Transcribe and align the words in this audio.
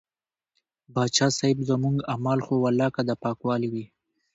پاچا 0.93 1.27
صاحب 1.37 1.57
زموږ 1.69 1.95
اعمال 2.13 2.39
خو 2.45 2.53
ولاکه 2.65 3.01
د 3.05 3.11
پاکوالي 3.23 3.67
وي. 3.73 3.85